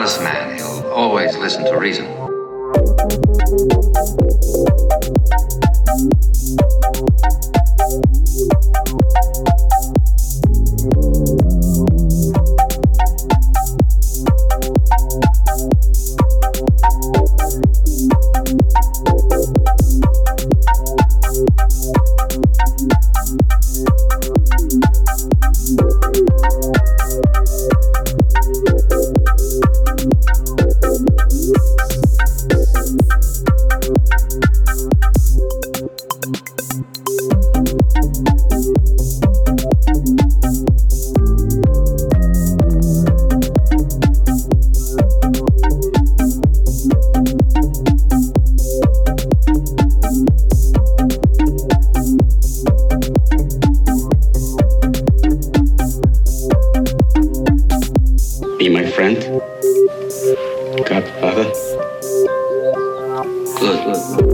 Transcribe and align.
honest 0.00 0.22
man, 0.22 0.56
he'll 0.56 0.90
always 0.92 1.36
listen 1.36 1.62
to 1.62 1.76
reason. 1.76 2.06
my 58.82 58.90
friend? 58.92 59.18
Godfather? 60.88 61.52
Good. 63.60 64.29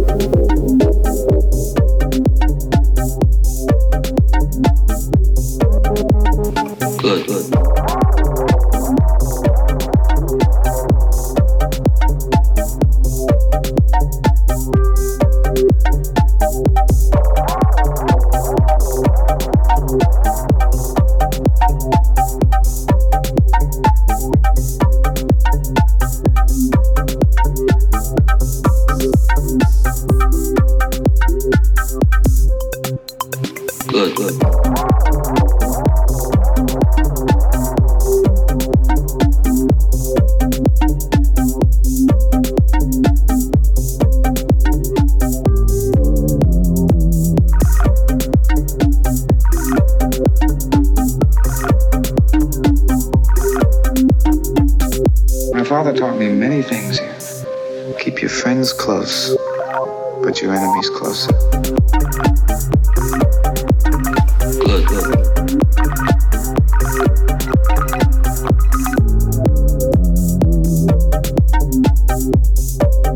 good, 33.96 34.14
good. 34.14 34.36
Many 56.16 56.62
things 56.62 56.98
here. 56.98 57.94
Keep 57.98 58.20
your 58.20 58.30
friends 58.30 58.72
close, 58.72 59.36
but 60.22 60.40
your 60.42 60.54
enemies 60.54 60.90
closer. 60.90 61.32
Thank 72.78 73.06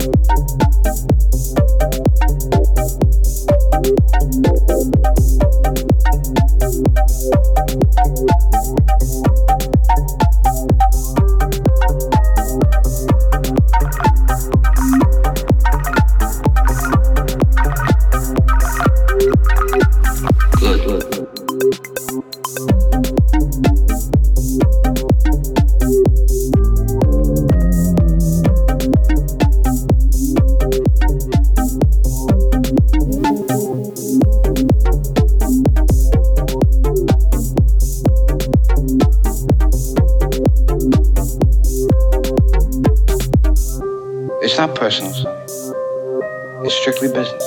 It's 46.64 46.74
strictly 46.74 47.08
business. 47.08 47.44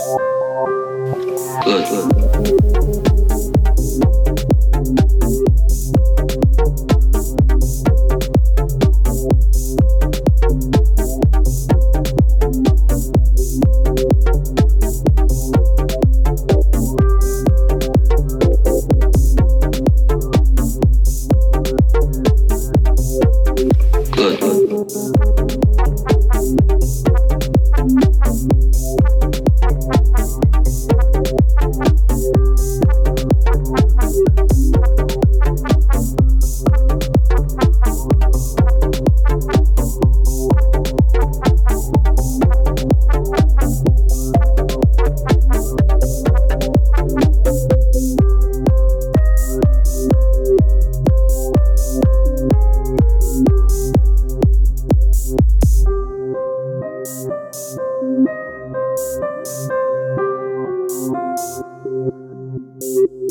Good, 1.63 1.89
good. 1.89 3.12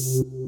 You. 0.05 0.42